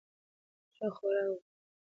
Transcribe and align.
ښه 0.75 0.87
خوراک 0.95 1.27
وکړئ. 1.31 1.37